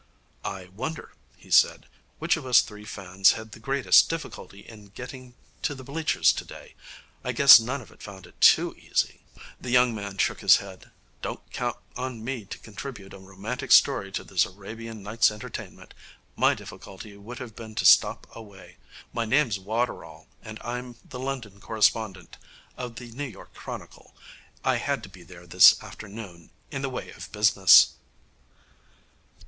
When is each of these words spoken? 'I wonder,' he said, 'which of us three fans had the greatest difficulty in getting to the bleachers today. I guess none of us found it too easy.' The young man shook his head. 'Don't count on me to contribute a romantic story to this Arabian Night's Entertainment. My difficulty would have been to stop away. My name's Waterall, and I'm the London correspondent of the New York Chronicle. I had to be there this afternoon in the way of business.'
'I 0.43 0.69
wonder,' 0.75 1.13
he 1.37 1.51
said, 1.51 1.85
'which 2.17 2.35
of 2.35 2.43
us 2.43 2.61
three 2.61 2.85
fans 2.85 3.33
had 3.33 3.51
the 3.51 3.59
greatest 3.59 4.09
difficulty 4.09 4.61
in 4.61 4.87
getting 4.87 5.35
to 5.61 5.75
the 5.75 5.83
bleachers 5.83 6.33
today. 6.33 6.73
I 7.23 7.33
guess 7.33 7.59
none 7.59 7.81
of 7.81 7.91
us 7.91 8.01
found 8.01 8.25
it 8.25 8.41
too 8.41 8.75
easy.' 8.77 9.21
The 9.59 9.69
young 9.69 9.93
man 9.93 10.17
shook 10.17 10.41
his 10.41 10.55
head. 10.57 10.89
'Don't 11.21 11.51
count 11.51 11.77
on 11.95 12.23
me 12.23 12.45
to 12.45 12.57
contribute 12.57 13.13
a 13.13 13.19
romantic 13.19 13.71
story 13.71 14.11
to 14.13 14.23
this 14.23 14.43
Arabian 14.43 15.03
Night's 15.03 15.29
Entertainment. 15.29 15.93
My 16.35 16.55
difficulty 16.55 17.15
would 17.15 17.37
have 17.37 17.55
been 17.55 17.75
to 17.75 17.85
stop 17.85 18.25
away. 18.35 18.77
My 19.13 19.25
name's 19.25 19.59
Waterall, 19.59 20.25
and 20.41 20.57
I'm 20.63 20.95
the 21.07 21.19
London 21.19 21.59
correspondent 21.59 22.37
of 22.75 22.95
the 22.95 23.11
New 23.11 23.27
York 23.27 23.53
Chronicle. 23.53 24.15
I 24.63 24.77
had 24.77 25.03
to 25.03 25.09
be 25.09 25.21
there 25.21 25.45
this 25.45 25.75
afternoon 25.83 26.49
in 26.71 26.81
the 26.81 26.89
way 26.89 27.11
of 27.11 27.31
business.' 27.31 27.93